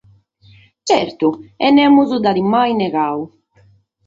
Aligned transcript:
Tzertu, 0.85 1.29
e 1.65 1.67
nemos 1.77 2.09
dd’at 2.11 2.39
mai 2.51 2.71
negadu. 2.81 3.23